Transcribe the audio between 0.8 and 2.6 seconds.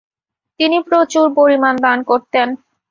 প্রচুর পরিমাণ দান করতেন।